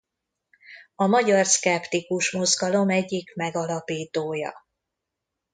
A 0.95 1.05
magyar 1.07 1.45
szkeptikus 1.45 2.31
mozgalom 2.31 2.89
egyik 2.89 3.35
megalapítója. 3.35 4.59